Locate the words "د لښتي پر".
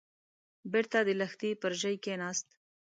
1.07-1.71